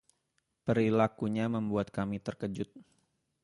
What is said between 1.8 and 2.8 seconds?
kami terkejut.